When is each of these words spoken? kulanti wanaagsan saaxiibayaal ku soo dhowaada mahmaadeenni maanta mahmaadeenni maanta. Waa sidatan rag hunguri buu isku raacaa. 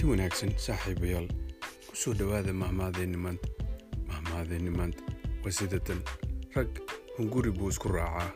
kulanti 0.00 0.16
wanaagsan 0.16 0.52
saaxiibayaal 0.56 1.28
ku 1.88 1.94
soo 1.96 2.14
dhowaada 2.16 2.52
mahmaadeenni 2.52 3.16
maanta 3.20 3.48
mahmaadeenni 4.08 4.70
maanta. 4.72 5.02
Waa 5.44 5.52
sidatan 5.52 6.00
rag 6.56 6.68
hunguri 7.18 7.50
buu 7.52 7.68
isku 7.68 7.88
raacaa. 7.92 8.32